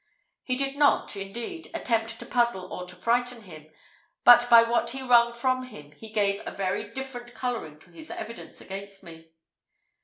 [0.41, 3.67] He did not, indeed, attempt to puzzle or to frighten him,
[4.23, 8.09] but by what he wrung from him he gave a very different colouring to his
[8.09, 9.27] evidence against me.